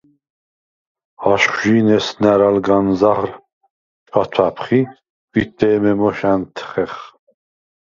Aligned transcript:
აშხვჟი̄ნ 1.31 1.87
ესნა̈რ 1.97 2.41
ალ 2.47 2.57
განზა̈რ 2.65 3.29
ჩვათვა̈ფხ 4.07 4.67
ი 4.79 4.81
ქვით 5.29 5.51
დე̄მე 5.59 5.91
მოშ 5.99 6.19
ა̈ნთხეხ. 6.31 6.93